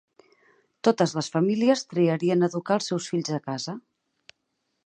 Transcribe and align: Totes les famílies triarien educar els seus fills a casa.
Totes 0.87 1.13
les 1.17 1.29
famílies 1.35 1.85
triarien 1.93 2.49
educar 2.49 2.79
els 2.81 2.91
seus 2.93 3.11
fills 3.15 3.33
a 3.37 3.41
casa. 3.51 3.77